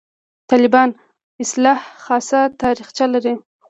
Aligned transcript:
«طالبان» 0.49 0.89
اصطلاح 1.41 1.79
خاصه 2.05 2.39
تاریخچه 2.61 3.05
لري. 3.13 3.33